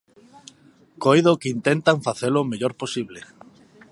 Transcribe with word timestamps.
Coido 1.03 1.39
que 1.41 1.51
intentan 1.57 1.97
facelo 2.07 2.37
o 2.41 2.49
mellor 2.51 2.73
posible. 2.81 3.19